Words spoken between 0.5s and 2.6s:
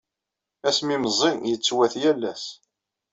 Asmi meẓẓi, yettwat yal ass.